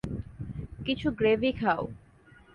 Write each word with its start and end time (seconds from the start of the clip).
কিছু 0.85 1.07
গ্রেভি 1.11 1.51
খাও। 1.51 1.83